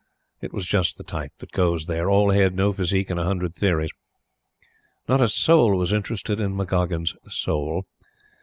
[0.39, 3.53] He was just the type that goes there all head, no physique and a hundred
[3.53, 3.91] theories.
[5.07, 7.85] Not a soul was interested in McGoggin's soul.